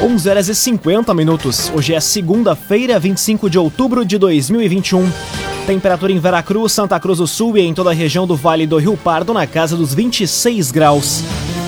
11 0.00 0.30
horas 0.30 0.48
e 0.48 0.54
50 0.54 1.12
minutos. 1.12 1.72
Hoje 1.74 1.92
é 1.92 1.98
segunda-feira, 1.98 3.00
25 3.00 3.50
de 3.50 3.58
outubro 3.58 4.04
de 4.04 4.16
2021. 4.16 5.10
Temperatura 5.66 6.12
em 6.12 6.20
Veracruz, 6.20 6.70
Santa 6.70 7.00
Cruz 7.00 7.18
do 7.18 7.26
Sul 7.26 7.58
e 7.58 7.62
em 7.62 7.74
toda 7.74 7.90
a 7.90 7.94
região 7.94 8.24
do 8.24 8.36
Vale 8.36 8.64
do 8.64 8.78
Rio 8.78 8.96
Pardo 8.96 9.34
na 9.34 9.44
casa 9.44 9.76
dos 9.76 9.92
26 9.92 10.70
graus. 10.70 11.22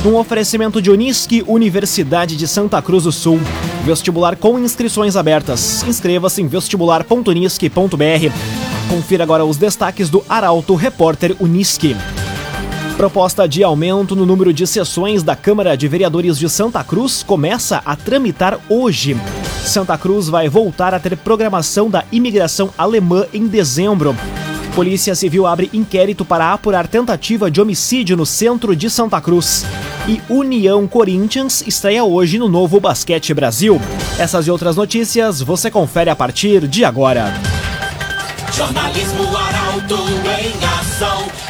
Um 0.06 0.14
oferecimento 0.14 0.80
de 0.80 0.92
Unisque, 0.92 1.44
Universidade 1.46 2.36
de 2.36 2.46
Santa 2.46 2.80
Cruz 2.80 3.02
do 3.02 3.10
Sul. 3.10 3.40
Vestibular 3.84 4.36
com 4.36 4.60
inscrições 4.60 5.16
abertas. 5.16 5.82
Inscreva-se 5.82 6.40
em 6.40 6.46
vestibular.unisque.br. 6.46 8.32
Confira 8.88 9.24
agora 9.24 9.44
os 9.44 9.56
destaques 9.56 10.08
do 10.08 10.24
Arauto 10.28 10.76
Repórter 10.76 11.34
Unisque. 11.40 11.96
Proposta 13.00 13.48
de 13.48 13.64
aumento 13.64 14.14
no 14.14 14.26
número 14.26 14.52
de 14.52 14.66
sessões 14.66 15.22
da 15.22 15.34
Câmara 15.34 15.74
de 15.74 15.88
Vereadores 15.88 16.38
de 16.38 16.50
Santa 16.50 16.84
Cruz 16.84 17.22
começa 17.22 17.80
a 17.82 17.96
tramitar 17.96 18.60
hoje. 18.68 19.16
Santa 19.64 19.96
Cruz 19.96 20.28
vai 20.28 20.50
voltar 20.50 20.92
a 20.92 21.00
ter 21.00 21.16
programação 21.16 21.88
da 21.88 22.04
imigração 22.12 22.68
alemã 22.76 23.24
em 23.32 23.46
dezembro. 23.46 24.14
Polícia 24.74 25.14
Civil 25.14 25.46
abre 25.46 25.70
inquérito 25.72 26.26
para 26.26 26.52
apurar 26.52 26.86
tentativa 26.86 27.50
de 27.50 27.58
homicídio 27.58 28.18
no 28.18 28.26
centro 28.26 28.76
de 28.76 28.90
Santa 28.90 29.18
Cruz. 29.18 29.64
E 30.06 30.20
União 30.28 30.86
Corinthians 30.86 31.64
estreia 31.66 32.04
hoje 32.04 32.38
no 32.38 32.50
novo 32.50 32.78
Basquete 32.80 33.32
Brasil. 33.32 33.80
Essas 34.18 34.46
e 34.46 34.50
outras 34.50 34.76
notícias 34.76 35.40
você 35.40 35.70
confere 35.70 36.10
a 36.10 36.14
partir 36.14 36.68
de 36.68 36.84
agora. 36.84 37.32
Jornalismo 38.52 39.24
Arauto 39.34 39.94
em 39.94 40.64
ação. 40.78 41.49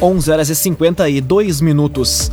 11 0.00 0.30
horas 0.30 0.50
e 0.50 0.54
52 0.54 1.62
minutos. 1.62 2.30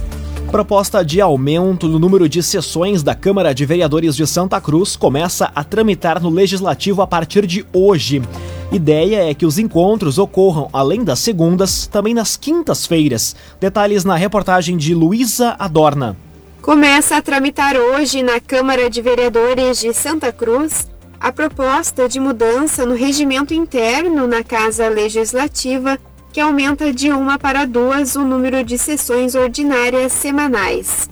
Proposta 0.52 1.03
de 1.03 1.22
aumento 1.22 1.88
no 1.88 1.97
número 1.97 2.28
de 2.28 2.44
sessões 2.44 3.02
da 3.02 3.16
Câmara 3.16 3.55
de 3.55 3.66
Vereadores 3.66 4.17
de 4.17 4.28
Santa 4.28 4.59
Cruz 4.59 4.97
começa 4.97 5.50
a 5.55 5.64
tramitar 5.64 6.22
no 6.22 6.30
Legislativo 6.30 7.02
a 7.02 7.08
partir 7.08 7.47
de 7.47 7.66
hoje. 7.72 8.22
Ideia 8.70 9.30
é 9.30 9.33
que 9.33 9.45
os 9.45 9.58
encontros 9.58 10.17
ocorram, 10.17 10.70
além 10.73 11.05
das 11.05 11.20
segundas, 11.20 11.88
também 11.88 12.14
nas 12.14 12.36
quintas-feiras. 12.36 13.33
Detalhes 13.61 14.03
na 14.03 14.16
reportagem 14.16 14.75
de 14.75 14.94
Luísa 14.94 15.55
Adorna. 15.58 16.17
Começa 16.61 17.16
a 17.16 17.22
tramitar 17.22 17.77
hoje 17.77 18.22
na 18.22 18.42
Câmara 18.42 18.89
de 18.89 19.02
Vereadores 19.02 19.80
de 19.80 19.94
Santa 19.94 20.33
Cruz 20.33 20.88
a 21.20 21.31
proposta 21.31 22.09
de 22.09 22.20
mudança 22.20 22.86
no 22.86 22.94
regimento 22.94 23.53
interno 23.53 24.27
na 24.27 24.44
Casa 24.44 24.89
Legislativa 24.89 25.98
que 26.34 26.42
aumenta 26.42 26.92
de 26.92 27.12
uma 27.12 27.38
para 27.38 27.64
duas 27.64 28.16
o 28.16 28.23
número 28.23 28.64
de 28.64 28.76
sessões 28.76 29.36
ordinárias 29.36 30.12
semanais. 30.12 31.08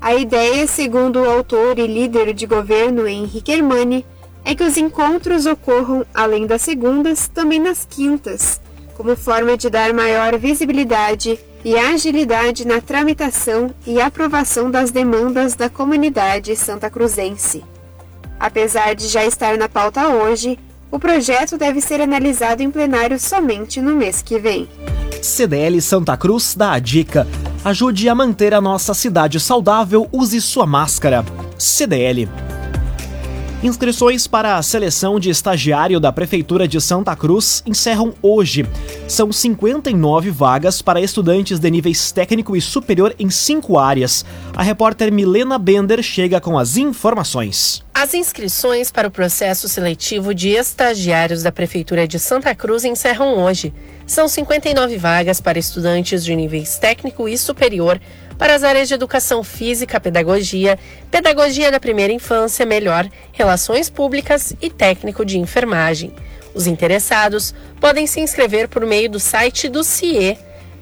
A 0.00 0.14
ideia, 0.14 0.68
segundo 0.68 1.18
o 1.18 1.28
autor 1.28 1.80
e 1.80 1.86
líder 1.86 2.32
de 2.32 2.46
governo 2.46 3.08
Henrique 3.08 3.50
Hermani, 3.50 4.06
é 4.44 4.54
que 4.54 4.62
os 4.62 4.76
encontros 4.76 5.46
ocorram, 5.46 6.06
além 6.14 6.46
das 6.46 6.62
segundas, 6.62 7.26
também 7.26 7.58
nas 7.58 7.84
quintas, 7.84 8.60
como 8.96 9.16
forma 9.16 9.56
de 9.56 9.68
dar 9.68 9.92
maior 9.92 10.38
visibilidade 10.38 11.36
e 11.64 11.76
agilidade 11.76 12.64
na 12.64 12.80
tramitação 12.80 13.74
e 13.84 14.00
aprovação 14.00 14.70
das 14.70 14.92
demandas 14.92 15.56
da 15.56 15.68
comunidade 15.68 16.54
santa 16.54 16.88
cruzense. 16.88 17.64
Apesar 18.38 18.94
de 18.94 19.08
já 19.08 19.24
estar 19.26 19.58
na 19.58 19.68
pauta 19.68 20.08
hoje, 20.08 20.56
o 20.90 20.98
projeto 20.98 21.56
deve 21.56 21.80
ser 21.80 22.00
analisado 22.00 22.62
em 22.62 22.70
plenário 22.70 23.18
somente 23.18 23.80
no 23.80 23.94
mês 23.94 24.22
que 24.22 24.38
vem. 24.38 24.68
CDL 25.22 25.80
Santa 25.80 26.16
Cruz 26.16 26.54
dá 26.54 26.72
a 26.72 26.78
dica. 26.78 27.26
Ajude 27.64 28.08
a 28.08 28.14
manter 28.14 28.54
a 28.54 28.60
nossa 28.60 28.94
cidade 28.94 29.38
saudável, 29.38 30.08
use 30.12 30.40
sua 30.40 30.66
máscara. 30.66 31.24
CDL. 31.58 32.28
Inscrições 33.62 34.26
para 34.26 34.56
a 34.56 34.62
seleção 34.62 35.20
de 35.20 35.28
estagiário 35.28 36.00
da 36.00 36.10
Prefeitura 36.10 36.66
de 36.66 36.80
Santa 36.80 37.14
Cruz 37.14 37.62
encerram 37.66 38.14
hoje. 38.22 38.66
São 39.06 39.30
59 39.30 40.30
vagas 40.30 40.80
para 40.80 41.02
estudantes 41.02 41.58
de 41.58 41.70
níveis 41.70 42.10
técnico 42.10 42.56
e 42.56 42.60
superior 42.62 43.14
em 43.18 43.28
cinco 43.28 43.78
áreas. 43.78 44.24
A 44.56 44.62
repórter 44.62 45.12
Milena 45.12 45.58
Bender 45.58 46.02
chega 46.02 46.40
com 46.40 46.58
as 46.58 46.78
informações. 46.78 47.84
As 48.02 48.14
inscrições 48.14 48.90
para 48.90 49.08
o 49.08 49.10
processo 49.10 49.68
seletivo 49.68 50.34
de 50.34 50.48
estagiários 50.48 51.42
da 51.42 51.52
Prefeitura 51.52 52.08
de 52.08 52.18
Santa 52.18 52.54
Cruz 52.54 52.82
encerram 52.82 53.36
hoje. 53.36 53.74
São 54.06 54.26
59 54.26 54.96
vagas 54.96 55.38
para 55.38 55.58
estudantes 55.58 56.24
de 56.24 56.34
níveis 56.34 56.78
técnico 56.78 57.28
e 57.28 57.36
superior 57.36 58.00
para 58.38 58.54
as 58.54 58.64
áreas 58.64 58.88
de 58.88 58.94
educação 58.94 59.44
física, 59.44 60.00
pedagogia, 60.00 60.78
pedagogia 61.10 61.70
da 61.70 61.78
primeira 61.78 62.10
infância, 62.10 62.64
melhor, 62.64 63.06
relações 63.32 63.90
públicas 63.90 64.54
e 64.62 64.70
técnico 64.70 65.22
de 65.22 65.38
enfermagem. 65.38 66.10
Os 66.54 66.66
interessados 66.66 67.54
podem 67.78 68.06
se 68.06 68.18
inscrever 68.18 68.66
por 68.66 68.86
meio 68.86 69.10
do 69.10 69.20
site 69.20 69.68
do 69.68 69.84
CIE 69.84 70.38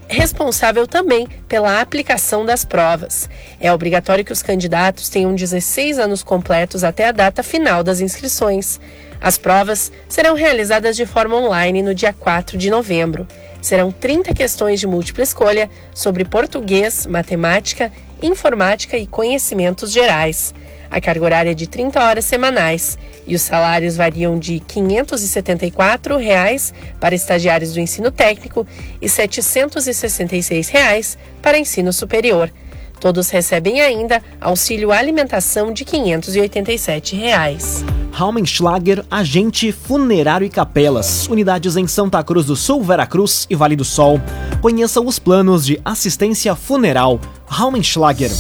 responsável 0.09 0.87
também 0.87 1.29
pela 1.47 1.81
aplicação 1.81 2.45
das 2.45 2.65
provas. 2.65 3.29
É 3.61 3.73
obrigatório 3.73 4.25
que 4.25 4.33
os 4.33 4.43
candidatos 4.43 5.09
tenham 5.09 5.35
16 5.35 5.99
anos 5.99 6.23
completos 6.23 6.83
até 6.83 7.09
a 7.09 7.13
data 7.13 7.43
final 7.43 7.85
das 7.85 8.01
inscrições. 8.01 8.81
As 9.21 9.37
provas 9.37 9.93
serão 10.09 10.35
realizadas 10.35 10.97
de 10.97 11.05
forma 11.05 11.37
online 11.37 11.83
no 11.83 11.95
dia 11.95 12.13
4 12.13 12.57
de 12.57 12.71
novembro. 12.71 13.27
Serão 13.61 13.91
30 13.91 14.33
questões 14.33 14.81
de 14.81 14.87
múltipla 14.87 15.25
escolha 15.25 15.69
sobre 15.93 16.25
português, 16.25 17.07
matemática, 17.07 17.93
informática 18.23 18.97
e 18.97 19.07
conhecimentos 19.07 19.93
gerais. 19.93 20.55
A 20.91 21.01
carga 21.01 21.25
horária 21.25 21.51
é 21.51 21.55
de 21.55 21.67
30 21.67 22.03
horas 22.03 22.25
semanais 22.25 22.99
e 23.27 23.35
os 23.35 23.43
salários 23.43 23.97
variam 23.97 24.39
de 24.39 24.61
574 24.61 26.17
reais 26.17 26.73
para 26.99 27.15
estagiários 27.15 27.75
do 27.75 27.81
ensino 27.81 28.11
técnico 28.11 28.67
e 29.01 29.09
766 29.09 30.69
reais 30.69 31.19
para 31.43 31.59
ensino 31.59 31.93
superior. 31.93 32.51
Todos 33.01 33.31
recebem 33.31 33.81
ainda 33.81 34.23
auxílio 34.41 34.91
alimentação 34.91 35.73
de 35.73 35.85
587 35.85 37.15
reais. 37.15 37.85
Raumenschlager, 38.11 39.05
agente 39.09 39.71
funerário 39.71 40.45
e 40.45 40.51
capelas, 40.51 41.29
unidades 41.29 41.77
em 41.77 41.87
Santa 41.87 42.23
Cruz 42.25 42.47
do 42.47 42.57
Sul, 42.57 42.83
Veracruz 42.83 43.47
e 43.49 43.55
Vale 43.55 43.77
do 43.77 43.85
Sol. 43.85 44.21
Conheça 44.61 45.01
os 45.01 45.21
planos 45.21 45.65
de 45.65 45.81
assistência 45.85 46.57
funeral. 46.57 47.21
Raumenschlager. 47.47 48.33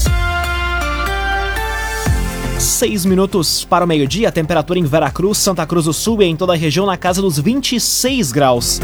Seis 2.59 3.05
minutos 3.05 3.65
para 3.65 3.85
o 3.85 3.89
meio-dia, 3.89 4.33
temperatura 4.33 4.81
em 4.81 4.85
Veracruz, 4.85 5.39
Santa 5.39 5.65
Cruz 5.65 5.85
do 5.85 5.93
Sul 5.93 6.23
e 6.23 6.25
em 6.25 6.35
toda 6.35 6.55
a 6.55 6.57
região 6.57 6.85
na 6.85 6.97
casa 6.97 7.23
dos 7.23 7.39
26 7.39 8.33
graus. 8.33 8.81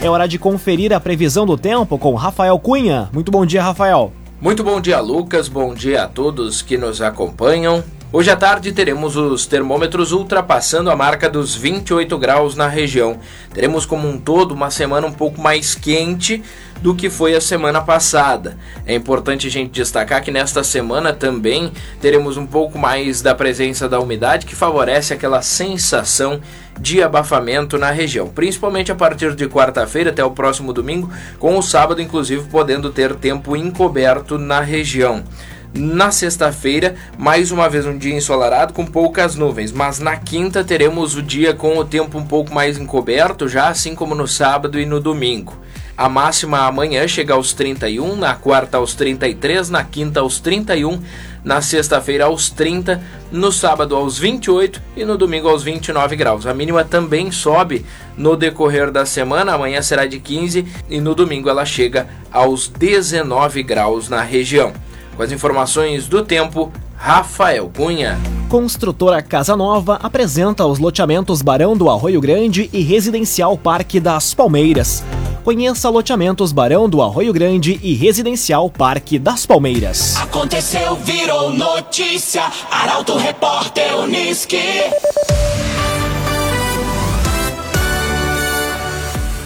É 0.00 0.08
hora 0.08 0.26
de 0.26 0.38
conferir 0.38 0.94
a 0.94 1.00
previsão 1.00 1.44
do 1.44 1.56
tempo 1.56 1.98
com 1.98 2.14
Rafael 2.14 2.58
Cunha. 2.58 3.10
Muito 3.12 3.30
bom 3.30 3.44
dia, 3.44 3.62
Rafael. 3.62 4.12
Muito 4.40 4.64
bom 4.64 4.80
dia, 4.80 4.98
Lucas. 5.00 5.46
Bom 5.46 5.74
dia 5.74 6.04
a 6.04 6.08
todos 6.08 6.62
que 6.62 6.78
nos 6.78 7.02
acompanham. 7.02 7.84
Hoje 8.10 8.30
à 8.30 8.36
tarde 8.36 8.72
teremos 8.72 9.16
os 9.16 9.44
termômetros 9.44 10.12
ultrapassando 10.12 10.90
a 10.90 10.96
marca 10.96 11.28
dos 11.28 11.54
28 11.54 12.16
graus 12.16 12.56
na 12.56 12.66
região. 12.66 13.18
Teremos 13.52 13.84
como 13.84 14.08
um 14.08 14.18
todo 14.18 14.52
uma 14.52 14.70
semana 14.70 15.06
um 15.06 15.12
pouco 15.12 15.38
mais 15.38 15.74
quente 15.74 16.42
do 16.80 16.94
que 16.94 17.10
foi 17.10 17.34
a 17.34 17.40
semana 17.40 17.82
passada. 17.82 18.56
É 18.86 18.94
importante 18.94 19.46
a 19.46 19.50
gente 19.50 19.72
destacar 19.72 20.22
que 20.22 20.30
nesta 20.30 20.64
semana 20.64 21.12
também 21.12 21.70
teremos 22.00 22.38
um 22.38 22.46
pouco 22.46 22.78
mais 22.78 23.20
da 23.20 23.34
presença 23.34 23.86
da 23.86 24.00
umidade 24.00 24.46
que 24.46 24.56
favorece 24.56 25.12
aquela 25.12 25.42
sensação 25.42 26.40
de 26.80 27.02
abafamento 27.02 27.76
na 27.76 27.90
região, 27.90 28.28
principalmente 28.28 28.90
a 28.90 28.94
partir 28.94 29.34
de 29.34 29.46
quarta-feira 29.48 30.08
até 30.08 30.24
o 30.24 30.30
próximo 30.30 30.72
domingo, 30.72 31.10
com 31.38 31.58
o 31.58 31.62
sábado 31.62 32.00
inclusive 32.00 32.48
podendo 32.48 32.88
ter 32.88 33.14
tempo 33.16 33.54
encoberto 33.54 34.38
na 34.38 34.60
região. 34.60 35.24
Na 35.74 36.10
sexta-feira, 36.10 36.96
mais 37.18 37.52
uma 37.52 37.68
vez 37.68 37.84
um 37.84 37.96
dia 37.96 38.14
ensolarado 38.14 38.72
com 38.72 38.86
poucas 38.86 39.36
nuvens, 39.36 39.70
mas 39.70 39.98
na 39.98 40.16
quinta 40.16 40.64
teremos 40.64 41.14
o 41.14 41.22
dia 41.22 41.52
com 41.52 41.76
o 41.76 41.84
tempo 41.84 42.18
um 42.18 42.24
pouco 42.24 42.52
mais 42.54 42.78
encoberto, 42.78 43.46
já 43.46 43.68
assim 43.68 43.94
como 43.94 44.14
no 44.14 44.26
sábado 44.26 44.80
e 44.80 44.86
no 44.86 44.98
domingo. 44.98 45.54
A 45.94 46.08
máxima 46.08 46.60
amanhã 46.60 47.06
chega 47.06 47.34
aos 47.34 47.52
31, 47.52 48.16
na 48.16 48.34
quarta 48.34 48.78
aos 48.78 48.94
33, 48.94 49.68
na 49.68 49.84
quinta 49.84 50.20
aos 50.20 50.40
31, 50.40 51.00
na 51.44 51.60
sexta-feira 51.60 52.24
aos 52.24 52.48
30, 52.50 53.02
no 53.30 53.52
sábado 53.52 53.94
aos 53.94 54.18
28 54.18 54.80
e 54.96 55.04
no 55.04 55.18
domingo 55.18 55.48
aos 55.48 55.62
29 55.62 56.16
graus. 56.16 56.46
A 56.46 56.54
mínima 56.54 56.84
também 56.84 57.30
sobe 57.30 57.84
no 58.16 58.36
decorrer 58.36 58.90
da 58.90 59.04
semana, 59.04 59.52
amanhã 59.52 59.82
será 59.82 60.06
de 60.06 60.18
15 60.18 60.66
e 60.88 61.00
no 61.00 61.14
domingo 61.14 61.50
ela 61.50 61.64
chega 61.66 62.08
aos 62.32 62.68
19 62.68 63.62
graus 63.64 64.08
na 64.08 64.22
região. 64.22 64.72
Com 65.18 65.24
as 65.24 65.32
informações 65.32 66.06
do 66.06 66.24
tempo, 66.24 66.72
Rafael 66.96 67.68
Cunha. 67.76 68.16
Construtora 68.48 69.20
Casa 69.20 69.56
Nova 69.56 69.98
apresenta 70.00 70.64
os 70.64 70.78
loteamentos 70.78 71.42
Barão 71.42 71.76
do 71.76 71.90
Arroio 71.90 72.20
Grande 72.20 72.70
e 72.72 72.82
Residencial 72.82 73.58
Parque 73.58 73.98
das 73.98 74.32
Palmeiras. 74.32 75.02
Conheça 75.42 75.90
loteamentos 75.90 76.52
Barão 76.52 76.88
do 76.88 77.02
Arroio 77.02 77.32
Grande 77.32 77.80
e 77.82 77.94
Residencial 77.94 78.70
Parque 78.70 79.18
das 79.18 79.44
Palmeiras. 79.44 80.16
Aconteceu, 80.18 80.94
virou 80.94 81.50
notícia. 81.52 82.44
Arauto 82.70 83.16
Repórter 83.16 83.98
Uniski. 83.98 84.62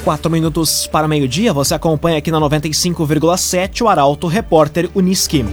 Quatro 0.04 0.28
minutos 0.28 0.88
para 0.88 1.06
meio-dia, 1.06 1.52
você 1.52 1.74
acompanha 1.74 2.18
aqui 2.18 2.28
na 2.32 2.40
95,7 2.40 3.82
o 3.82 3.88
Arauto 3.88 4.26
Repórter 4.26 4.90
Uniski. 4.96 5.44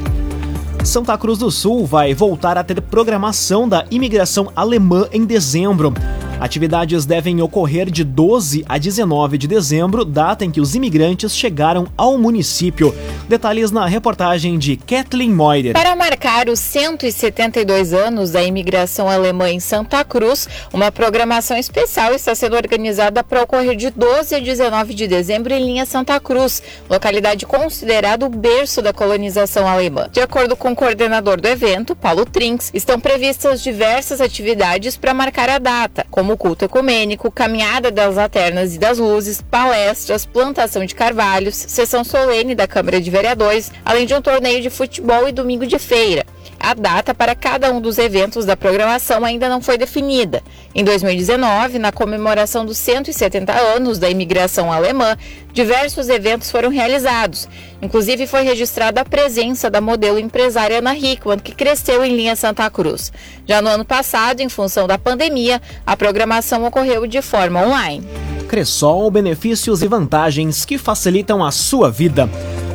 Santa 0.83 1.15
Cruz 1.19 1.37
do 1.37 1.51
Sul 1.51 1.85
vai 1.85 2.15
voltar 2.15 2.57
a 2.57 2.63
ter 2.63 2.81
programação 2.81 3.69
da 3.69 3.85
imigração 3.91 4.51
alemã 4.55 5.07
em 5.11 5.23
dezembro. 5.23 5.93
Atividades 6.39 7.05
devem 7.05 7.41
ocorrer 7.41 7.91
de 7.91 8.01
12 8.01 8.63
a 8.67 8.77
19 8.77 9.37
de 9.37 9.45
dezembro, 9.45 10.05
data 10.05 10.45
em 10.45 10.51
que 10.51 10.61
os 10.61 10.73
imigrantes 10.73 11.35
chegaram 11.35 11.85
ao 11.97 12.17
município. 12.17 12.95
Detalhes 13.27 13.71
na 13.71 13.85
reportagem 13.85 14.57
de 14.57 14.77
Kathleen 14.77 15.31
Moider. 15.31 15.73
Para 15.73 15.97
marcar 15.97 16.47
os 16.47 16.59
172 16.59 17.93
anos 17.93 18.31
da 18.31 18.41
imigração 18.41 19.09
alemã 19.09 19.49
em 19.49 19.59
Santa 19.59 20.03
Cruz, 20.05 20.47
uma 20.71 20.91
programação 20.91 21.57
especial 21.57 22.13
está 22.13 22.33
sendo 22.33 22.55
organizada 22.55 23.21
para 23.21 23.43
ocorrer 23.43 23.75
de 23.75 23.89
12 23.89 24.33
a 24.33 24.39
19 24.39 24.93
de 24.93 25.07
dezembro 25.07 25.53
em 25.53 25.63
linha 25.63 25.85
Santa 25.85 26.19
Cruz, 26.21 26.63
localidade 26.89 27.45
considerada 27.45 28.25
o 28.25 28.29
berço 28.29 28.81
da 28.81 28.93
colonização 28.93 29.67
alemã. 29.67 30.07
De 30.11 30.21
acordo 30.21 30.55
com 30.55 30.71
o 30.71 30.75
coordenador 30.75 31.39
do 31.39 31.47
evento, 31.47 31.95
Paulo 31.95 32.25
Trinks, 32.25 32.71
estão 32.73 32.97
previstas 32.97 33.61
diversas 33.61 34.21
atividades 34.21 34.95
para 34.95 35.13
marcar 35.13 35.49
a 35.49 35.59
data, 35.59 36.05
como 36.09 36.28
como 36.29 36.37
culto 36.37 36.65
ecumênico, 36.65 37.31
caminhada 37.31 37.89
das 37.89 38.15
laternas 38.15 38.75
e 38.75 38.77
das 38.77 38.99
luzes, 38.99 39.41
palestras, 39.41 40.25
plantação 40.27 40.85
de 40.85 40.93
carvalhos, 40.93 41.55
sessão 41.55 42.03
solene 42.03 42.53
da 42.53 42.67
Câmara 42.67 43.01
de 43.01 43.09
Vereadores, 43.09 43.71
além 43.83 44.05
de 44.05 44.13
um 44.13 44.21
torneio 44.21 44.61
de 44.61 44.69
futebol 44.69 45.27
e 45.27 45.31
domingo 45.31 45.65
de 45.65 45.79
feira. 45.79 46.23
A 46.59 46.73
data 46.73 47.15
para 47.15 47.33
cada 47.33 47.71
um 47.71 47.79
dos 47.79 47.97
eventos 47.97 48.45
da 48.45 48.57
programação 48.57 49.23
ainda 49.23 49.47
não 49.47 49.61
foi 49.61 49.77
definida. 49.77 50.43
Em 50.75 50.83
2019, 50.83 51.79
na 51.79 51.91
comemoração 51.91 52.65
dos 52.65 52.77
170 52.77 53.53
anos 53.53 53.97
da 53.97 54.09
imigração 54.09 54.71
alemã, 54.71 55.17
diversos 55.53 56.09
eventos 56.09 56.51
foram 56.51 56.69
realizados. 56.69 57.47
Inclusive, 57.81 58.27
foi 58.27 58.43
registrada 58.43 59.01
a 59.01 59.05
presença 59.05 59.69
da 59.69 59.79
modelo 59.79 60.19
empresária 60.19 60.79
Ana 60.79 60.95
Hickman, 60.95 61.39
que 61.39 61.55
cresceu 61.55 62.03
em 62.03 62.13
linha 62.13 62.35
Santa 62.35 62.69
Cruz. 62.69 63.11
Já 63.47 63.61
no 63.61 63.69
ano 63.69 63.85
passado, 63.85 64.41
em 64.41 64.49
função 64.49 64.85
da 64.85 64.97
pandemia, 64.97 65.61
a 65.85 65.95
programação 65.95 66.65
ocorreu 66.65 67.07
de 67.07 67.21
forma 67.21 67.65
online. 67.65 68.05
Cressol, 68.49 69.09
benefícios 69.09 69.81
e 69.81 69.87
vantagens 69.87 70.65
que 70.65 70.77
facilitam 70.77 71.43
a 71.43 71.51
sua 71.51 71.89
vida. 71.89 72.29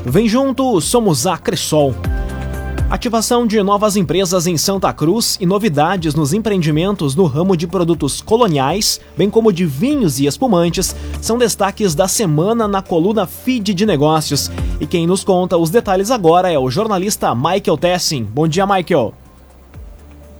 Vem 0.07 0.27
junto, 0.27 0.81
somos 0.81 1.27
a 1.27 1.37
Cressol. 1.37 1.95
Ativação 2.95 3.45
de 3.45 3.61
novas 3.61 3.97
empresas 3.97 4.47
em 4.47 4.57
Santa 4.57 4.93
Cruz 4.93 5.37
e 5.41 5.47
novidades 5.47 6.15
nos 6.15 6.33
empreendimentos 6.33 7.17
no 7.17 7.25
ramo 7.25 7.57
de 7.57 7.67
produtos 7.67 8.21
coloniais, 8.21 9.01
bem 9.19 9.29
como 9.29 9.53
de 9.53 9.67
vinhos 9.67 10.21
e 10.21 10.27
espumantes, 10.27 10.95
são 11.21 11.37
destaques 11.37 11.93
da 11.93 12.07
semana 12.07 12.69
na 12.69 12.81
coluna 12.81 13.27
Feed 13.27 13.75
de 13.75 13.85
Negócios. 13.85 14.49
E 14.79 14.87
quem 14.87 15.09
nos 15.09 15.25
conta 15.25 15.57
os 15.59 15.71
detalhes 15.71 16.13
agora 16.13 16.53
é 16.53 16.57
o 16.57 16.71
jornalista 16.71 17.35
Michael 17.35 17.77
Tessin. 17.77 18.23
Bom 18.23 18.47
dia, 18.47 18.65
Michael. 18.65 19.13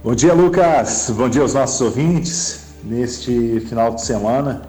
Bom 0.01 0.15
dia, 0.15 0.33
Lucas. 0.33 1.11
Bom 1.13 1.27
dia 1.27 1.41
aos 1.41 1.55
nossos 1.55 1.81
ouvintes. 1.81 2.67
Neste 2.85 3.59
final 3.67 3.93
de 3.93 4.01
semana, 4.01 4.61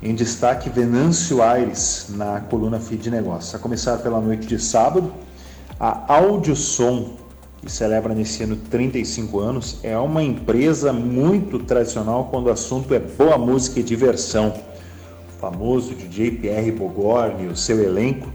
em 0.00 0.14
destaque, 0.14 0.70
Venâncio 0.70 1.42
Aires 1.42 2.06
na 2.10 2.38
coluna 2.42 2.78
Feed 2.78 3.02
de 3.02 3.10
Negócios. 3.10 3.52
A 3.52 3.58
começar 3.58 3.98
pela 3.98 4.20
noite 4.20 4.46
de 4.46 4.60
sábado 4.60 5.12
a 5.80 6.14
Audiosom, 6.14 7.16
que 7.62 7.72
celebra 7.72 8.14
nesse 8.14 8.42
ano 8.42 8.54
35 8.70 9.40
anos, 9.40 9.78
é 9.82 9.96
uma 9.96 10.22
empresa 10.22 10.92
muito 10.92 11.58
tradicional 11.60 12.28
quando 12.30 12.48
o 12.48 12.50
assunto 12.50 12.92
é 12.94 12.98
boa 12.98 13.38
música 13.38 13.80
e 13.80 13.82
diversão. 13.82 14.48
O 14.50 15.40
famoso 15.40 15.94
DJ 15.94 16.32
Pierre 16.32 16.70
Bogorni 16.70 17.44
e 17.44 17.46
o 17.46 17.56
seu 17.56 17.82
elenco 17.82 18.30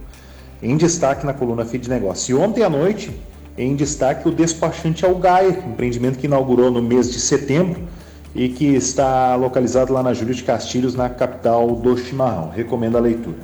em 0.59 0.75
destaque 0.75 1.23
na 1.23 1.33
coluna 1.33 1.63
Feed 1.65 1.87
Negócio. 1.87 2.35
E 2.35 2.41
ontem 2.41 2.63
à 2.63 2.69
noite, 2.69 3.11
em 3.55 3.75
destaque, 3.75 4.27
o 4.27 4.31
Despachante 4.31 5.05
Algaia, 5.05 5.63
empreendimento 5.67 6.17
que 6.17 6.25
inaugurou 6.25 6.71
no 6.71 6.81
mês 6.81 7.11
de 7.11 7.19
setembro 7.19 7.79
e 8.33 8.49
que 8.49 8.73
está 8.73 9.35
localizado 9.35 9.93
lá 9.93 10.01
na 10.01 10.15
Júlia 10.15 10.33
de 10.33 10.43
Castilhos, 10.43 10.95
na 10.95 11.09
capital 11.09 11.75
do 11.75 11.95
Chimarrão. 11.95 12.49
Recomendo 12.49 12.97
a 12.97 13.01
leitura. 13.01 13.37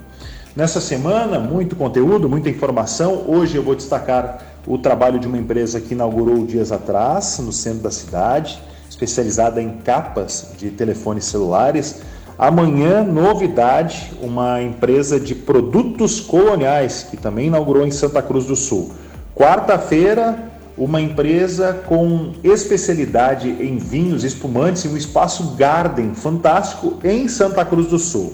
Nessa 0.54 0.82
semana, 0.82 1.40
muito 1.40 1.78
conteúdo, 1.78 2.28
muita 2.28 2.50
informação. 2.50 3.24
Hoje 3.26 3.56
eu 3.56 3.64
vou 3.64 3.74
destacar 3.74 4.40
o 4.68 4.78
trabalho 4.78 5.18
de 5.18 5.26
uma 5.26 5.38
empresa 5.38 5.80
que 5.80 5.94
inaugurou 5.94 6.46
dias 6.46 6.74
atrás, 6.74 7.40
no 7.40 7.54
centro 7.54 7.84
da 7.84 7.92
cidade, 7.92 8.62
especializada 8.90 9.62
em 9.62 9.78
capas 9.78 10.52
de 10.58 10.70
telefones 10.70 11.24
celulares. 11.24 12.02
Amanhã, 12.38 13.02
novidade, 13.02 14.12
uma 14.22 14.62
empresa 14.62 15.18
de 15.18 15.34
produtos 15.34 16.20
coloniais, 16.20 17.08
que 17.10 17.16
também 17.16 17.48
inaugurou 17.48 17.88
em 17.88 17.92
Santa 17.92 18.22
Cruz 18.22 18.46
do 18.46 18.56
Sul. 18.58 18.92
Quarta-feira, 19.34 20.52
uma 20.78 21.00
empresa 21.00 21.82
com 21.88 22.34
especialidade 22.44 23.48
em 23.48 23.78
vinhos 23.78 24.26
espumantes 24.26 24.84
e 24.84 24.90
um 24.90 24.98
espaço 24.98 25.56
garden 25.56 26.14
fantástico 26.14 27.00
em 27.06 27.30
Santa 27.30 27.64
Cruz 27.64 27.88
do 27.88 27.98
Sul. 27.98 28.34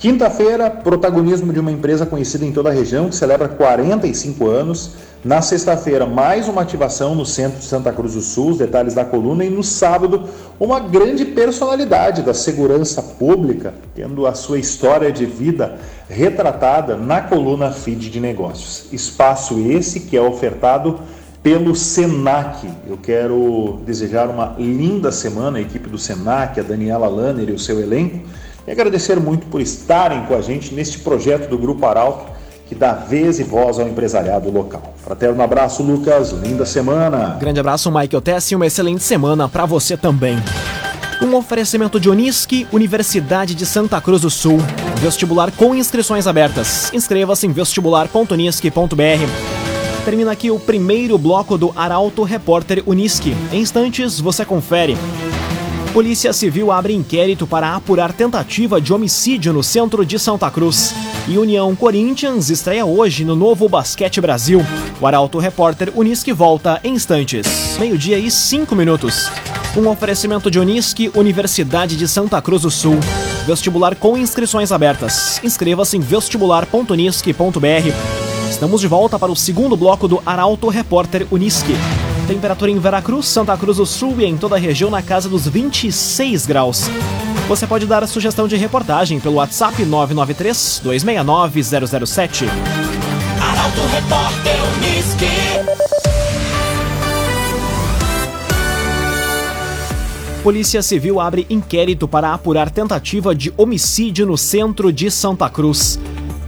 Quinta-feira, 0.00 0.70
protagonismo 0.70 1.52
de 1.52 1.60
uma 1.60 1.70
empresa 1.70 2.06
conhecida 2.06 2.46
em 2.46 2.52
toda 2.52 2.70
a 2.70 2.72
região 2.72 3.10
que 3.10 3.14
celebra 3.14 3.46
45 3.46 4.48
anos. 4.48 4.92
Na 5.22 5.42
sexta-feira, 5.42 6.06
mais 6.06 6.48
uma 6.48 6.62
ativação 6.62 7.14
no 7.14 7.26
centro 7.26 7.58
de 7.58 7.66
Santa 7.66 7.92
Cruz 7.92 8.14
do 8.14 8.22
Sul, 8.22 8.52
os 8.52 8.56
detalhes 8.56 8.94
da 8.94 9.04
coluna. 9.04 9.44
E 9.44 9.50
no 9.50 9.62
sábado, 9.62 10.24
uma 10.58 10.80
grande 10.80 11.26
personalidade 11.26 12.22
da 12.22 12.32
segurança 12.32 13.02
pública, 13.02 13.74
tendo 13.94 14.26
a 14.26 14.32
sua 14.32 14.58
história 14.58 15.12
de 15.12 15.26
vida 15.26 15.76
retratada 16.08 16.96
na 16.96 17.20
coluna 17.20 17.70
Feed 17.70 18.08
de 18.08 18.20
Negócios. 18.20 18.86
Espaço 18.90 19.60
esse 19.68 20.00
que 20.00 20.16
é 20.16 20.22
ofertado 20.22 20.98
pelo 21.42 21.76
Senac. 21.76 22.66
Eu 22.88 22.96
quero 22.96 23.80
desejar 23.84 24.30
uma 24.30 24.56
linda 24.58 25.12
semana 25.12 25.58
à 25.58 25.60
equipe 25.60 25.90
do 25.90 25.98
Senac, 25.98 26.58
a 26.58 26.62
Daniela 26.62 27.06
Lanner 27.06 27.50
e 27.50 27.52
o 27.52 27.58
seu 27.58 27.78
elenco 27.78 28.20
e 28.66 28.70
agradecer 28.70 29.18
muito 29.18 29.46
por 29.46 29.60
estarem 29.60 30.24
com 30.26 30.34
a 30.34 30.40
gente 30.40 30.74
neste 30.74 30.98
projeto 30.98 31.48
do 31.48 31.58
Grupo 31.58 31.84
Arauto, 31.86 32.30
que 32.66 32.74
dá 32.74 32.92
vez 32.92 33.40
e 33.40 33.42
voz 33.42 33.78
ao 33.78 33.88
empresariado 33.88 34.50
local. 34.50 34.94
Fraterno 34.96 35.42
abraço, 35.42 35.82
Lucas. 35.82 36.30
Linda 36.30 36.64
semana. 36.64 37.36
Grande 37.40 37.58
abraço, 37.58 37.90
Michael 37.90 38.20
Tess, 38.20 38.52
e 38.52 38.54
uma 38.54 38.66
excelente 38.66 39.02
semana 39.02 39.48
para 39.48 39.66
você 39.66 39.96
também. 39.96 40.38
Um 41.20 41.34
oferecimento 41.34 42.00
de 42.00 42.08
Unisque, 42.08 42.66
Universidade 42.72 43.54
de 43.54 43.66
Santa 43.66 44.00
Cruz 44.00 44.22
do 44.22 44.30
Sul. 44.30 44.58
Vestibular 45.00 45.50
com 45.50 45.74
inscrições 45.74 46.26
abertas. 46.26 46.90
Inscreva-se 46.94 47.46
em 47.46 47.52
vestibular.unisque.br. 47.52 49.70
Termina 50.04 50.32
aqui 50.32 50.50
o 50.50 50.58
primeiro 50.58 51.18
bloco 51.18 51.58
do 51.58 51.72
Arauto 51.76 52.22
Repórter 52.22 52.82
Unisque. 52.86 53.36
Em 53.52 53.60
instantes, 53.60 54.18
você 54.18 54.46
confere. 54.46 54.96
Polícia 55.92 56.32
Civil 56.32 56.70
abre 56.70 56.94
inquérito 56.94 57.48
para 57.48 57.74
apurar 57.74 58.12
tentativa 58.12 58.80
de 58.80 58.92
homicídio 58.92 59.52
no 59.52 59.60
centro 59.60 60.06
de 60.06 60.20
Santa 60.20 60.48
Cruz. 60.48 60.94
E 61.26 61.36
União 61.36 61.74
Corinthians 61.74 62.48
estreia 62.48 62.86
hoje 62.86 63.24
no 63.24 63.34
Novo 63.34 63.68
Basquete 63.68 64.20
Brasil. 64.20 64.64
O 65.00 65.06
Arauto 65.06 65.38
Repórter 65.38 65.92
Unisque 65.96 66.32
volta 66.32 66.80
em 66.84 66.94
instantes. 66.94 67.76
Meio-dia 67.80 68.18
e 68.18 68.30
cinco 68.30 68.76
minutos. 68.76 69.28
Um 69.76 69.88
oferecimento 69.88 70.48
de 70.48 70.60
Unisque, 70.60 71.10
Universidade 71.12 71.96
de 71.96 72.06
Santa 72.06 72.40
Cruz 72.40 72.62
do 72.62 72.70
Sul. 72.70 72.96
Vestibular 73.44 73.96
com 73.96 74.16
inscrições 74.16 74.70
abertas. 74.70 75.40
Inscreva-se 75.42 75.96
em 75.96 76.00
vestibular.unisque.br. 76.00 78.48
Estamos 78.48 78.80
de 78.80 78.86
volta 78.86 79.18
para 79.18 79.32
o 79.32 79.36
segundo 79.36 79.76
bloco 79.76 80.06
do 80.06 80.22
Arauto 80.24 80.68
Repórter 80.68 81.26
Unisque. 81.32 81.74
Temperatura 82.30 82.70
em 82.70 82.78
Veracruz, 82.78 83.26
Santa 83.26 83.56
Cruz 83.56 83.78
do 83.78 83.84
Sul 83.84 84.20
e 84.20 84.24
em 84.24 84.36
toda 84.36 84.54
a 84.54 84.58
região 84.58 84.88
na 84.88 85.02
casa 85.02 85.28
dos 85.28 85.48
26 85.48 86.46
graus. 86.46 86.88
Você 87.48 87.66
pode 87.66 87.86
dar 87.86 88.04
a 88.04 88.06
sugestão 88.06 88.46
de 88.46 88.54
reportagem 88.54 89.18
pelo 89.18 89.34
WhatsApp 89.34 89.84
993 89.84 90.80
269 90.80 91.60
007. 92.06 92.44
Arauto 93.42 93.80
Repórter 93.92 94.60
Polícia 100.44 100.82
Civil 100.82 101.20
abre 101.20 101.46
inquérito 101.50 102.06
para 102.06 102.32
apurar 102.32 102.70
tentativa 102.70 103.34
de 103.34 103.52
homicídio 103.56 104.24
no 104.24 104.38
centro 104.38 104.92
de 104.92 105.10
Santa 105.10 105.50
Cruz. 105.50 105.98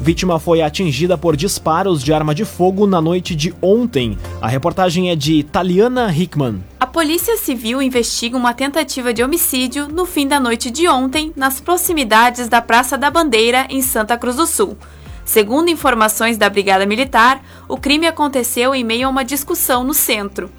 Vítima 0.03 0.41
foi 0.41 0.61
atingida 0.61 1.17
por 1.17 1.37
disparos 1.37 2.03
de 2.03 2.13
arma 2.13 2.35
de 2.35 2.45
fogo 2.45 2.89
na 2.89 3.01
noite 3.01 3.37
de 3.37 3.55
ontem. 3.63 4.19
A 4.41 4.49
reportagem 4.49 5.11
é 5.11 5.15
de 5.15 5.45
Taliana 5.45 6.13
Hickman. 6.13 6.61
A 6.81 6.89
Polícia 6.89 7.37
Civil 7.37 7.81
investiga 7.81 8.37
uma 8.37 8.53
tentativa 8.53 9.15
de 9.15 9.23
homicídio 9.23 9.87
no 9.87 10.05
fim 10.05 10.27
da 10.27 10.41
noite 10.41 10.73
de 10.73 10.89
ontem, 10.89 11.33
nas 11.37 11.61
proximidades 11.61 12.49
da 12.49 12.61
Praça 12.61 12.99
da 12.99 13.13
Bandeira, 13.13 13.69
em 13.71 13.81
Santa 13.81 14.19
Cruz 14.19 14.35
do 14.35 14.45
Sul. 14.45 14.77
Segundo 15.25 15.71
informações 15.71 16.37
da 16.37 16.51
Brigada 16.51 16.85
Militar, 16.85 17.41
o 17.69 17.77
crime 17.77 18.09
aconteceu 18.09 18.75
em 18.75 18.83
meio 18.83 19.07
a 19.07 19.11
uma 19.11 19.25
discussão 19.25 19.85
no 19.85 19.95
centro. 19.95 20.51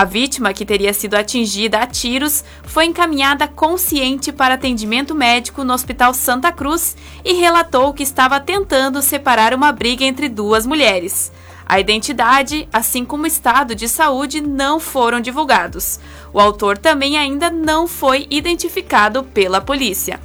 A 0.00 0.04
vítima, 0.06 0.54
que 0.54 0.64
teria 0.64 0.94
sido 0.94 1.14
atingida 1.14 1.76
a 1.76 1.86
tiros, 1.86 2.42
foi 2.62 2.86
encaminhada 2.86 3.46
consciente 3.46 4.32
para 4.32 4.54
atendimento 4.54 5.14
médico 5.14 5.62
no 5.62 5.74
Hospital 5.74 6.14
Santa 6.14 6.50
Cruz 6.50 6.96
e 7.22 7.34
relatou 7.34 7.92
que 7.92 8.02
estava 8.02 8.40
tentando 8.40 9.02
separar 9.02 9.52
uma 9.52 9.70
briga 9.72 10.02
entre 10.02 10.26
duas 10.26 10.64
mulheres. 10.64 11.30
A 11.66 11.78
identidade, 11.78 12.66
assim 12.72 13.04
como 13.04 13.24
o 13.24 13.26
estado 13.26 13.74
de 13.74 13.86
saúde, 13.90 14.40
não 14.40 14.80
foram 14.80 15.20
divulgados. 15.20 16.00
O 16.32 16.40
autor 16.40 16.78
também 16.78 17.18
ainda 17.18 17.50
não 17.50 17.86
foi 17.86 18.26
identificado 18.30 19.22
pela 19.22 19.60
polícia. 19.60 20.18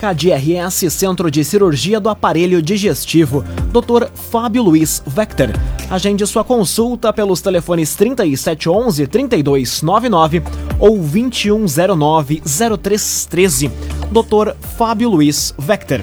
KDRS 0.00 0.90
Centro 0.90 1.30
de 1.30 1.44
Cirurgia 1.44 2.00
do 2.00 2.08
Aparelho 2.08 2.62
Digestivo, 2.62 3.44
Dr. 3.70 4.08
Fábio 4.14 4.62
Luiz 4.62 5.02
Vector. 5.06 5.50
Agende 5.90 6.26
sua 6.26 6.42
consulta 6.42 7.12
pelos 7.12 7.42
telefones 7.42 7.94
3711 7.96 9.06
3299 9.06 10.42
ou 10.78 10.96
2109 10.96 12.42
0313. 12.42 13.70
Dr. 14.10 14.54
Fábio 14.78 15.10
Luiz 15.10 15.54
Vector. 15.58 16.00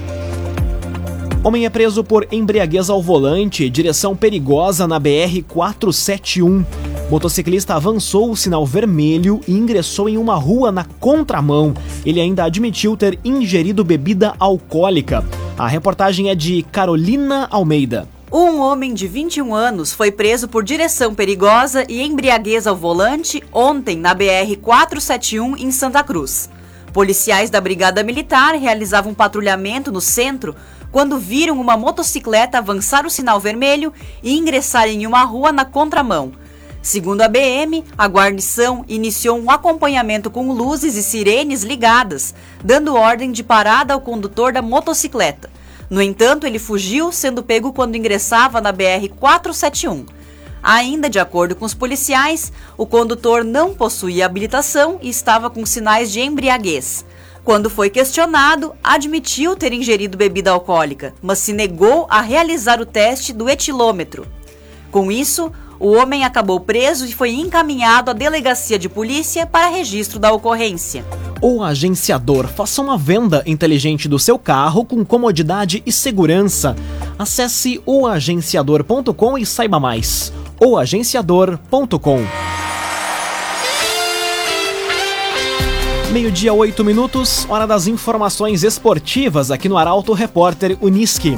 Homem 1.43 1.65
é 1.65 1.69
preso 1.69 2.03
por 2.03 2.27
embriaguez 2.31 2.91
ao 2.91 3.01
volante, 3.01 3.67
direção 3.67 4.15
perigosa 4.15 4.87
na 4.87 4.99
BR 4.99 5.41
471. 5.47 6.96
Motociclista 7.09 7.73
avançou 7.73 8.29
o 8.29 8.35
sinal 8.35 8.65
vermelho 8.65 9.39
e 9.47 9.53
ingressou 9.53 10.09
em 10.09 10.17
uma 10.17 10.35
rua 10.35 10.73
na 10.73 10.83
contramão. 10.83 11.73
Ele 12.05 12.19
ainda 12.19 12.43
admitiu 12.43 12.97
ter 12.97 13.17
ingerido 13.23 13.81
bebida 13.81 14.35
alcoólica. 14.37 15.23
A 15.57 15.67
reportagem 15.69 16.29
é 16.29 16.35
de 16.35 16.63
Carolina 16.69 17.47
Almeida. 17.49 18.09
Um 18.29 18.59
homem 18.59 18.93
de 18.93 19.07
21 19.07 19.55
anos 19.55 19.93
foi 19.93 20.11
preso 20.11 20.49
por 20.49 20.65
direção 20.65 21.15
perigosa 21.15 21.85
e 21.87 22.01
embriaguez 22.01 22.67
ao 22.67 22.75
volante 22.75 23.41
ontem 23.53 23.95
na 23.95 24.13
BR 24.13 24.57
471 24.61 25.55
em 25.55 25.71
Santa 25.71 26.03
Cruz. 26.03 26.49
Policiais 26.91 27.49
da 27.49 27.61
Brigada 27.61 28.03
Militar 28.03 28.55
realizavam 28.55 29.13
patrulhamento 29.13 29.93
no 29.93 30.01
centro 30.01 30.53
quando 30.91 31.17
viram 31.17 31.57
uma 31.61 31.77
motocicleta 31.77 32.57
avançar 32.57 33.05
o 33.05 33.09
sinal 33.09 33.39
vermelho 33.39 33.93
e 34.21 34.37
ingressar 34.37 34.89
em 34.89 35.07
uma 35.07 35.23
rua 35.23 35.53
na 35.53 35.63
contramão. 35.63 36.33
Segundo 36.87 37.19
a 37.19 37.27
BM, 37.27 37.83
a 37.97 38.07
guarnição 38.07 38.85
iniciou 38.87 39.37
um 39.37 39.51
acompanhamento 39.51 40.31
com 40.31 40.53
luzes 40.53 40.95
e 40.95 41.03
sirenes 41.03 41.61
ligadas, 41.61 42.33
dando 42.63 42.95
ordem 42.95 43.29
de 43.29 43.43
parada 43.43 43.93
ao 43.93 43.99
condutor 43.99 44.53
da 44.53 44.61
motocicleta. 44.61 45.49
No 45.89 46.01
entanto, 46.01 46.47
ele 46.47 46.57
fugiu, 46.57 47.11
sendo 47.11 47.43
pego 47.43 47.73
quando 47.73 47.97
ingressava 47.97 48.61
na 48.61 48.71
BR 48.71 49.09
471. 49.19 50.05
Ainda 50.63 51.09
de 51.09 51.19
acordo 51.19 51.57
com 51.57 51.65
os 51.65 51.73
policiais, 51.73 52.53
o 52.77 52.85
condutor 52.85 53.43
não 53.43 53.73
possuía 53.73 54.25
habilitação 54.25 54.97
e 55.01 55.09
estava 55.09 55.49
com 55.49 55.65
sinais 55.65 56.09
de 56.09 56.21
embriaguez. 56.21 57.03
Quando 57.43 57.69
foi 57.69 57.89
questionado, 57.89 58.73
admitiu 58.81 59.57
ter 59.57 59.73
ingerido 59.73 60.17
bebida 60.17 60.51
alcoólica, 60.51 61.13
mas 61.21 61.39
se 61.39 61.51
negou 61.51 62.07
a 62.09 62.21
realizar 62.21 62.79
o 62.79 62.85
teste 62.85 63.33
do 63.33 63.49
etilômetro. 63.49 64.25
Com 64.89 65.11
isso, 65.11 65.51
o 65.79 65.91
homem 65.91 66.23
acabou 66.23 66.59
preso 66.59 67.05
e 67.05 67.13
foi 67.13 67.31
encaminhado 67.31 68.11
à 68.11 68.13
delegacia 68.13 68.77
de 68.79 68.89
polícia 68.89 69.45
para 69.45 69.67
registro 69.67 70.19
da 70.19 70.31
ocorrência. 70.31 71.05
O 71.41 71.63
agenciador 71.63 72.47
faça 72.47 72.81
uma 72.81 72.97
venda 72.97 73.43
inteligente 73.45 74.07
do 74.07 74.17
seu 74.17 74.39
carro 74.39 74.83
com 74.83 75.05
comodidade 75.05 75.83
e 75.85 75.91
segurança. 75.91 76.75
Acesse 77.17 77.81
oagenciador.com 77.85 79.37
e 79.37 79.45
saiba 79.45 79.79
mais. 79.79 80.33
oagenciador.com 80.59 82.25
Meio-dia, 86.11 86.53
oito 86.53 86.83
minutos, 86.85 87.45
hora 87.49 87.67
das 87.67 87.85
informações 87.85 88.63
esportivas 88.63 89.51
aqui 89.51 89.67
no 89.67 89.77
Arauto 89.77 90.13
Repórter 90.13 90.77
Uniski. 90.81 91.35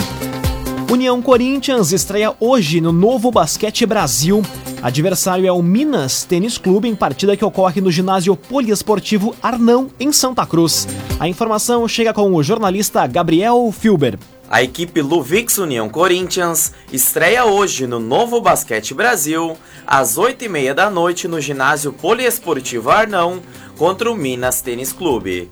União 0.89 1.22
Corinthians 1.22 1.91
estreia 1.91 2.36
hoje 2.39 2.81
no 2.81 2.91
Novo 2.91 3.29
Basquete 3.29 3.86
Brasil. 3.86 4.41
Adversário 4.81 5.46
é 5.46 5.51
o 5.51 5.62
Minas 5.62 6.24
Tênis 6.24 6.58
Clube 6.58 6.88
em 6.88 6.96
partida 6.96 7.38
que 7.38 7.46
ocorre 7.46 7.79
no 7.79 7.91
ginásio 7.91 8.36
poliesportivo 8.36 9.36
Arnão, 9.39 9.91
em 10.00 10.12
Santa 10.12 10.43
Cruz. 10.48 10.88
A 11.19 11.27
informação 11.27 11.88
chega 11.88 12.12
com 12.12 12.34
o 12.34 12.41
jornalista 12.41 13.05
Gabriel 13.05 13.72
Filber. 13.72 14.17
A 14.50 14.63
equipe 14.63 15.00
Luvix 15.00 15.60
União 15.60 15.88
Corinthians 15.88 16.74
estreia 16.91 17.46
hoje 17.46 17.86
no 17.86 18.00
Novo 18.00 18.41
Basquete 18.41 18.96
Brasil, 18.96 19.55
às 19.86 20.17
8h30 20.17 20.74
da 20.74 20.89
noite 20.89 21.27
no 21.27 21.39
ginásio 21.39 21.93
poliesportivo 21.93 22.89
Arnão, 22.89 23.43
contra 23.77 24.12
o 24.12 24.15
Minas 24.15 24.60
Tênis 24.63 24.91
Clube. 24.91 25.51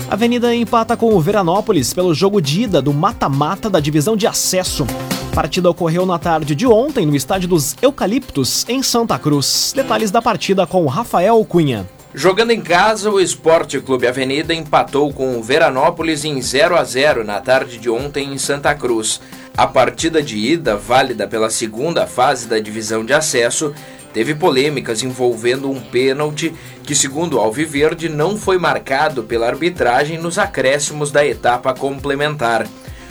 Avenida 0.07 0.53
empata 0.53 0.95
com 0.95 1.15
o 1.15 1.19
Veranópolis 1.19 1.91
pelo 1.91 2.13
jogo 2.13 2.39
de 2.39 2.61
ida 2.61 2.79
do 2.79 2.93
mata-mata 2.93 3.71
da 3.71 3.79
divisão 3.79 4.15
de 4.15 4.27
acesso. 4.27 4.85
A 5.31 5.35
partida 5.35 5.71
ocorreu 5.71 6.05
na 6.05 6.19
tarde 6.19 6.53
de 6.53 6.67
ontem 6.67 7.07
no 7.07 7.15
estádio 7.15 7.49
dos 7.49 7.75
Eucaliptos, 7.81 8.63
em 8.69 8.83
Santa 8.83 9.17
Cruz. 9.17 9.73
Detalhes 9.75 10.11
da 10.11 10.21
partida 10.21 10.67
com 10.67 10.85
Rafael 10.85 11.43
Cunha. 11.43 11.89
Jogando 12.13 12.51
em 12.51 12.61
casa, 12.61 13.09
o 13.09 13.19
Esporte 13.19 13.79
Clube 13.79 14.05
Avenida 14.05 14.53
empatou 14.53 15.11
com 15.11 15.35
o 15.35 15.41
Veranópolis 15.41 16.23
em 16.23 16.39
0 16.39 16.77
a 16.77 16.83
0 16.83 17.23
na 17.23 17.41
tarde 17.41 17.79
de 17.79 17.89
ontem 17.89 18.31
em 18.31 18.37
Santa 18.37 18.75
Cruz. 18.75 19.19
A 19.55 19.67
partida 19.67 20.21
de 20.21 20.35
ida, 20.35 20.75
válida 20.75 21.27
pela 21.27 21.49
segunda 21.49 22.07
fase 22.07 22.47
da 22.47 22.59
divisão 22.59 23.05
de 23.05 23.13
acesso, 23.13 23.71
teve 24.11 24.33
polêmicas 24.33 25.03
envolvendo 25.03 25.69
um 25.69 25.79
pênalti 25.79 26.53
que, 26.83 26.95
segundo 26.95 27.39
Alviverde, 27.39 28.09
não 28.09 28.35
foi 28.35 28.57
marcado 28.57 29.23
pela 29.23 29.47
arbitragem 29.47 30.17
nos 30.17 30.39
acréscimos 30.39 31.11
da 31.11 31.25
etapa 31.25 31.71
complementar. 31.73 32.67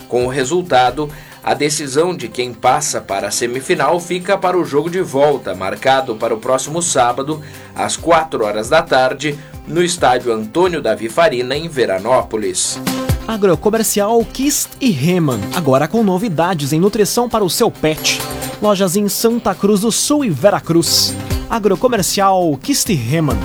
Com 0.09 0.27
o 0.27 0.29
resultado, 0.29 1.09
a 1.45 1.55
decisão 1.55 2.15
de 2.15 2.29
quem 2.29 2.53
passa 2.53 3.01
para 3.01 3.29
a 3.29 3.33
semifinal 3.33 4.01
fica 4.01 4.37
para 4.37 4.59
o 4.59 4.65
jogo 4.65 4.91
de 4.91 5.01
volta, 5.01 5.55
marcado 5.55 6.17
para 6.17 6.35
o 6.35 6.39
próximo 6.39 6.83
sábado, 6.83 7.41
às 7.75 7.97
4 7.97 8.45
horas 8.45 8.69
da 8.69 8.83
tarde, 8.83 9.39
no 9.67 9.83
estádio 9.83 10.33
Antônio 10.33 10.83
Davi 10.83 11.09
Farina, 11.09 11.57
em 11.57 11.69
Veranópolis. 11.69 12.81
Agrocomercial 13.27 14.25
Kist 14.33 14.71
e 14.81 14.91
Reman, 14.91 15.39
agora 15.55 15.87
com 15.87 16.03
novidades 16.03 16.73
em 16.73 16.81
nutrição 16.81 17.29
para 17.29 17.45
o 17.45 17.51
seu 17.51 17.71
pet. 17.71 18.21
Lojas 18.61 18.97
em 18.97 19.09
Santa 19.09 19.55
Cruz 19.55 19.81
do 19.81 19.93
Sul 19.93 20.25
e 20.25 20.31
Veracruz. 20.31 21.15
Agrocomercial 21.49 22.57
Kistihemann. 22.61 23.39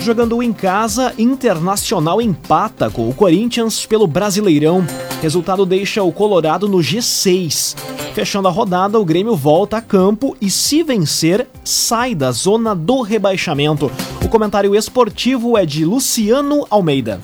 Jogando 0.00 0.42
em 0.42 0.52
casa, 0.52 1.14
Internacional 1.18 2.20
empata 2.20 2.90
com 2.90 3.08
o 3.08 3.14
Corinthians 3.14 3.86
pelo 3.86 4.06
Brasileirão. 4.06 4.84
Resultado 5.22 5.64
deixa 5.64 6.02
o 6.02 6.12
Colorado 6.12 6.68
no 6.68 6.78
G6. 6.78 7.76
Fechando 8.14 8.48
a 8.48 8.50
rodada, 8.50 8.98
o 8.98 9.04
Grêmio 9.04 9.36
volta 9.36 9.76
a 9.76 9.82
campo 9.82 10.36
e, 10.40 10.50
se 10.50 10.82
vencer, 10.82 11.46
sai 11.62 12.14
da 12.14 12.32
zona 12.32 12.74
do 12.74 13.02
rebaixamento. 13.02 13.90
O 14.24 14.28
comentário 14.28 14.74
esportivo 14.74 15.56
é 15.56 15.64
de 15.64 15.84
Luciano 15.84 16.66
Almeida. 16.70 17.20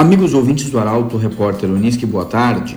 Amigos 0.00 0.32
ouvintes 0.32 0.70
do 0.70 0.78
Arauto, 0.78 1.18
repórter 1.18 1.68
Uniski, 1.68 2.06
boa 2.06 2.24
tarde. 2.24 2.74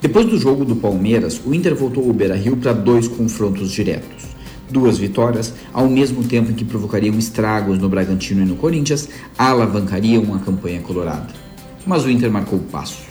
Depois 0.00 0.24
do 0.26 0.38
jogo 0.38 0.64
do 0.64 0.76
Palmeiras, 0.76 1.40
o 1.44 1.52
Inter 1.52 1.74
voltou 1.74 2.06
ao 2.06 2.12
Beira-Rio 2.12 2.56
para 2.56 2.72
dois 2.72 3.08
confrontos 3.08 3.72
diretos. 3.72 4.28
Duas 4.70 4.96
vitórias, 4.96 5.52
ao 5.72 5.88
mesmo 5.88 6.22
tempo 6.22 6.52
em 6.52 6.54
que 6.54 6.64
provocariam 6.64 7.18
estragos 7.18 7.76
no 7.76 7.88
Bragantino 7.88 8.42
e 8.42 8.44
no 8.44 8.54
Corinthians, 8.54 9.08
alavancariam 9.36 10.32
a 10.32 10.38
campanha 10.38 10.80
colorada. 10.80 11.26
Mas 11.84 12.04
o 12.04 12.08
Inter 12.08 12.30
marcou 12.30 12.60
o 12.60 12.62
passo. 12.62 13.02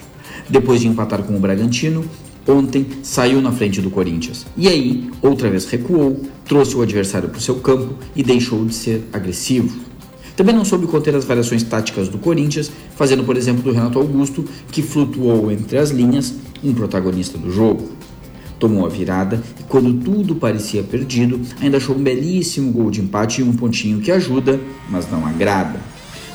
Depois 0.49 0.79
de 0.79 0.87
empatar 0.87 1.21
com 1.23 1.35
o 1.35 1.39
Bragantino, 1.41 2.05
ontem 2.47 2.85
saiu 3.03 3.41
na 3.41 3.51
frente 3.51 3.81
do 3.81 3.89
Corinthians. 3.89 4.47
E 4.55 4.69
aí, 4.69 5.11
outra 5.21 5.49
vez 5.49 5.65
recuou, 5.65 6.21
trouxe 6.45 6.77
o 6.77 6.81
adversário 6.81 7.27
para 7.27 7.39
o 7.39 7.41
seu 7.41 7.55
campo 7.55 7.93
e 8.15 8.23
deixou 8.23 8.63
de 8.63 8.73
ser 8.73 9.03
agressivo. 9.11 9.89
Também 10.39 10.55
não 10.55 10.63
soube 10.63 10.87
conter 10.87 11.13
as 11.13 11.25
variações 11.25 11.63
táticas 11.63 12.07
do 12.07 12.17
Corinthians, 12.17 12.71
fazendo, 12.95 13.25
por 13.25 13.35
exemplo, 13.35 13.61
do 13.61 13.73
Renato 13.73 13.99
Augusto, 13.99 14.45
que 14.71 14.81
flutuou 14.81 15.51
entre 15.51 15.77
as 15.77 15.89
linhas, 15.89 16.33
um 16.63 16.73
protagonista 16.73 17.37
do 17.37 17.51
jogo 17.51 17.89
tomou 18.57 18.85
a 18.85 18.89
virada 18.89 19.43
e, 19.59 19.63
quando 19.63 19.93
tudo 20.01 20.35
parecia 20.35 20.81
perdido, 20.81 21.41
ainda 21.61 21.75
achou 21.75 21.93
um 21.93 22.01
belíssimo 22.01 22.71
gol 22.71 22.89
de 22.89 23.01
empate 23.01 23.41
e 23.41 23.43
um 23.43 23.51
pontinho 23.51 23.99
que 23.99 24.13
ajuda, 24.13 24.57
mas 24.89 25.11
não 25.11 25.27
agrada. 25.27 25.77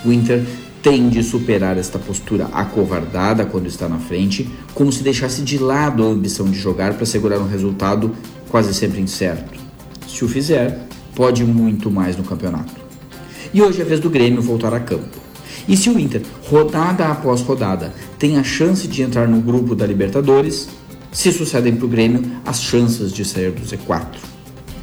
O 0.05 0.13
Inter 0.13 0.45
tem 0.83 1.09
de 1.09 1.23
superar 1.23 1.79
esta 1.79 1.99
postura 1.99 2.45
acovardada 2.53 3.47
quando 3.47 3.69
está 3.69 3.89
na 3.89 3.99
frente, 3.99 4.47
como 4.75 4.93
se 4.93 5.03
deixasse 5.03 5.41
de 5.41 5.57
lado 5.57 6.03
a 6.03 6.09
ambição 6.09 6.45
de 6.45 6.59
jogar 6.59 6.93
para 6.93 7.07
segurar 7.07 7.39
um 7.39 7.49
resultado 7.49 8.15
quase 8.51 8.75
sempre 8.75 9.01
incerto. 9.01 9.59
Se 10.07 10.23
o 10.27 10.29
fizer, 10.29 10.87
pode 11.15 11.43
muito 11.43 11.91
mais 11.91 12.19
no 12.19 12.23
campeonato. 12.23 12.84
E 13.55 13.63
hoje 13.63 13.81
é 13.81 13.85
a 13.85 13.87
vez 13.87 14.01
do 14.01 14.11
Grêmio 14.11 14.43
voltar 14.43 14.75
a 14.75 14.81
campo. 14.81 15.17
E 15.69 15.77
se 15.77 15.89
o 15.89 15.97
Inter, 15.97 16.23
rodada 16.49 17.07
após 17.07 17.41
rodada, 17.41 17.95
tem 18.19 18.37
a 18.37 18.43
chance 18.43 18.89
de 18.89 19.01
entrar 19.01 19.29
no 19.29 19.41
grupo 19.41 19.77
da 19.77 19.87
Libertadores, 19.87 20.69
se 21.13 21.31
sucedem 21.31 21.77
para 21.77 21.87
o 21.87 21.89
Grêmio 21.89 22.21
as 22.45 22.61
chances 22.61 23.13
de 23.13 23.25
sair 23.25 23.53
do 23.53 23.63
Z4. 23.63 24.17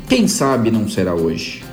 Quem 0.07 0.25
sabe 0.25 0.71
não 0.71 0.87
será 0.87 1.13
hoje. 1.13 1.65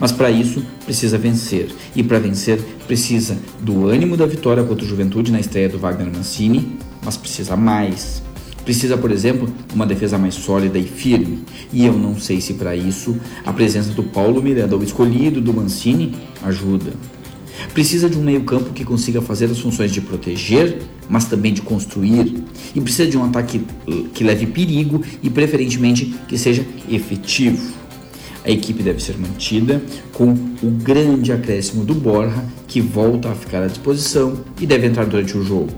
Mas 0.00 0.12
para 0.12 0.30
isso 0.30 0.64
precisa 0.86 1.18
vencer. 1.18 1.68
E 1.94 2.02
para 2.02 2.18
vencer 2.18 2.58
precisa 2.86 3.36
do 3.60 3.86
ânimo 3.86 4.16
da 4.16 4.24
vitória 4.24 4.64
contra 4.64 4.84
o 4.84 4.88
Juventude 4.88 5.30
na 5.30 5.40
estreia 5.40 5.68
do 5.68 5.78
Wagner 5.78 6.10
Mancini, 6.10 6.78
mas 7.04 7.18
precisa 7.18 7.54
mais. 7.54 8.22
Precisa, 8.66 8.98
por 8.98 9.12
exemplo, 9.12 9.48
uma 9.72 9.86
defesa 9.86 10.18
mais 10.18 10.34
sólida 10.34 10.76
e 10.76 10.82
firme. 10.82 11.38
E 11.72 11.86
eu 11.86 11.92
não 11.92 12.18
sei 12.18 12.40
se 12.40 12.54
para 12.54 12.74
isso 12.74 13.16
a 13.44 13.52
presença 13.52 13.92
do 13.92 14.02
Paulo 14.02 14.42
Miranda, 14.42 14.76
o 14.76 14.82
escolhido 14.82 15.40
do 15.40 15.54
Mancini, 15.54 16.16
ajuda. 16.42 16.92
Precisa 17.72 18.10
de 18.10 18.18
um 18.18 18.22
meio-campo 18.22 18.70
que 18.74 18.84
consiga 18.84 19.22
fazer 19.22 19.46
as 19.46 19.60
funções 19.60 19.92
de 19.92 20.00
proteger, 20.00 20.78
mas 21.08 21.26
também 21.26 21.54
de 21.54 21.62
construir. 21.62 22.42
E 22.74 22.80
precisa 22.80 23.08
de 23.08 23.16
um 23.16 23.24
ataque 23.24 23.64
que 24.12 24.24
leve 24.24 24.46
perigo 24.46 25.00
e, 25.22 25.30
preferentemente, 25.30 26.16
que 26.26 26.36
seja 26.36 26.66
efetivo. 26.90 27.72
A 28.44 28.50
equipe 28.50 28.82
deve 28.82 29.00
ser 29.00 29.16
mantida 29.16 29.80
com 30.12 30.32
o 30.60 30.70
grande 30.70 31.32
acréscimo 31.32 31.84
do 31.84 31.94
Borja, 31.94 32.44
que 32.66 32.80
volta 32.80 33.30
a 33.30 33.34
ficar 33.36 33.62
à 33.62 33.68
disposição 33.68 34.40
e 34.60 34.66
deve 34.66 34.88
entrar 34.88 35.06
durante 35.06 35.38
o 35.38 35.44
jogo. 35.44 35.70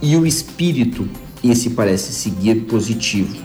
E 0.00 0.16
o 0.16 0.24
espírito, 0.24 1.06
esse 1.42 1.70
parece 1.70 2.12
seguir 2.12 2.66
positivo. 2.66 3.36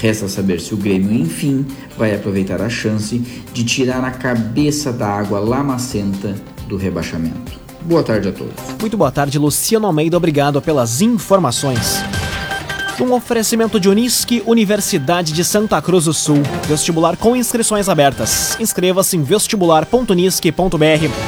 Resta 0.00 0.28
saber 0.28 0.60
se 0.60 0.74
o 0.74 0.76
Grêmio, 0.76 1.12
enfim, 1.12 1.66
vai 1.96 2.14
aproveitar 2.14 2.62
a 2.62 2.68
chance 2.68 3.18
de 3.52 3.64
tirar 3.64 4.04
a 4.04 4.12
cabeça 4.12 4.92
da 4.92 5.08
água 5.08 5.40
lamacenta 5.40 6.36
do 6.68 6.76
rebaixamento. 6.76 7.58
Boa 7.82 8.02
tarde 8.02 8.28
a 8.28 8.32
todos. 8.32 8.54
Muito 8.80 8.96
boa 8.96 9.10
tarde, 9.10 9.38
Luciano 9.38 9.86
Almeida. 9.86 10.16
Obrigado 10.16 10.62
pelas 10.62 11.00
informações. 11.00 12.02
Um 13.00 13.12
oferecimento 13.12 13.78
de 13.78 13.88
Unisque, 13.88 14.42
Universidade 14.44 15.32
de 15.32 15.44
Santa 15.44 15.80
Cruz 15.80 16.06
do 16.06 16.12
Sul. 16.12 16.42
Vestibular 16.66 17.16
com 17.16 17.36
inscrições 17.36 17.88
abertas. 17.88 18.56
Inscreva-se 18.60 19.16
em 19.16 19.22
vestibular.unisque.br. 19.22 21.27